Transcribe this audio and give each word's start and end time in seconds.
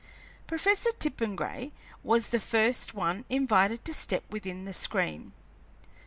Professor 0.47 0.89
Tippengray 0.97 1.71
was 2.01 2.29
the 2.29 2.39
first 2.39 2.95
one 2.95 3.23
invited 3.29 3.85
to 3.85 3.93
step 3.93 4.23
within 4.31 4.65
the 4.65 4.73
screen. 4.73 5.31